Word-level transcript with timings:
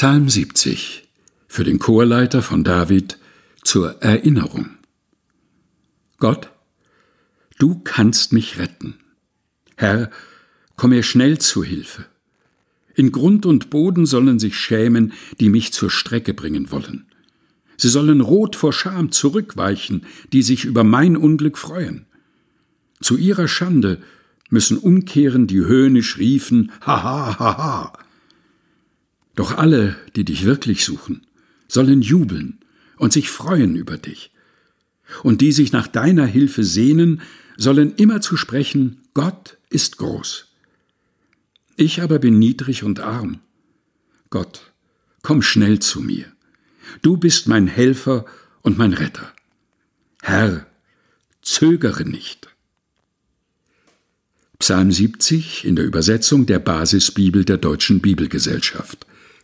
Psalm 0.00 0.28
70 0.28 1.08
für 1.48 1.64
den 1.64 1.80
Chorleiter 1.80 2.40
von 2.40 2.62
David 2.62 3.18
zur 3.64 4.00
Erinnerung. 4.00 4.70
Gott, 6.18 6.50
du 7.58 7.80
kannst 7.82 8.32
mich 8.32 8.60
retten. 8.60 8.94
Herr, 9.74 10.08
komm 10.76 10.90
mir 10.90 11.02
schnell 11.02 11.38
zu 11.38 11.64
Hilfe. 11.64 12.06
In 12.94 13.10
Grund 13.10 13.44
und 13.44 13.70
Boden 13.70 14.06
sollen 14.06 14.38
sich 14.38 14.56
schämen, 14.56 15.14
die 15.40 15.48
mich 15.48 15.72
zur 15.72 15.90
Strecke 15.90 16.32
bringen 16.32 16.70
wollen. 16.70 17.06
Sie 17.76 17.88
sollen 17.88 18.20
rot 18.20 18.54
vor 18.54 18.72
Scham 18.72 19.10
zurückweichen, 19.10 20.06
die 20.32 20.42
sich 20.42 20.64
über 20.64 20.84
mein 20.84 21.16
Unglück 21.16 21.58
freuen. 21.58 22.06
Zu 23.00 23.16
ihrer 23.16 23.48
Schande 23.48 24.00
müssen 24.48 24.78
umkehren, 24.78 25.48
die 25.48 25.58
höhnisch 25.58 26.18
riefen, 26.18 26.70
Haha, 26.82 27.36
haha. 27.40 27.92
Doch 29.38 29.56
alle, 29.56 29.94
die 30.16 30.24
dich 30.24 30.46
wirklich 30.46 30.84
suchen, 30.84 31.24
sollen 31.68 32.02
jubeln 32.02 32.58
und 32.96 33.12
sich 33.12 33.30
freuen 33.30 33.76
über 33.76 33.96
dich. 33.96 34.32
Und 35.22 35.42
die 35.42 35.52
sich 35.52 35.70
nach 35.70 35.86
deiner 35.86 36.26
Hilfe 36.26 36.64
sehnen, 36.64 37.22
sollen 37.56 37.94
immer 37.94 38.20
zu 38.20 38.36
sprechen, 38.36 39.00
Gott 39.14 39.56
ist 39.70 39.98
groß. 39.98 40.48
Ich 41.76 42.02
aber 42.02 42.18
bin 42.18 42.40
niedrig 42.40 42.82
und 42.82 42.98
arm. 42.98 43.38
Gott, 44.28 44.72
komm 45.22 45.40
schnell 45.42 45.78
zu 45.78 46.00
mir. 46.00 46.24
Du 47.02 47.16
bist 47.16 47.46
mein 47.46 47.68
Helfer 47.68 48.24
und 48.62 48.76
mein 48.76 48.92
Retter. 48.92 49.32
Herr, 50.20 50.66
zögere 51.42 52.04
nicht. 52.04 52.48
Psalm 54.58 54.90
70 54.90 55.64
in 55.64 55.76
der 55.76 55.84
Übersetzung 55.84 56.46
der 56.46 56.58
Basisbibel 56.58 57.44
der 57.44 57.58
Deutschen 57.58 58.00
Bibelgesellschaft. 58.00 59.06